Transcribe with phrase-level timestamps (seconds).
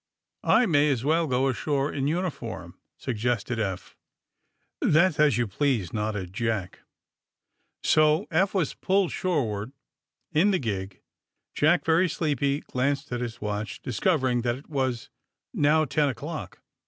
[0.47, 3.95] ^^I may as well go ashore in uniform/' sug gested Eph.
[4.83, 6.79] ^'That's as you please," nodded Jack.
[7.83, 9.73] So Eph was pulled shoreward
[10.31, 11.01] in the gig.
[11.53, 15.11] Jack, very sleepy, glanced at his watch, discov ering that it was
[15.53, 16.61] now ten o'clock.